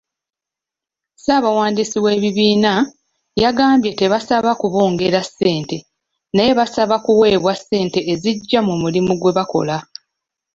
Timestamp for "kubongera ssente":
4.61-5.77